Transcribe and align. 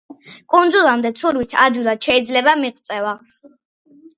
კუნძულამდე 0.53 1.11
ცურვით 1.19 1.53
ადვილად 1.65 2.09
შეიძლება 2.09 2.57
მიღწევა. 2.63 3.17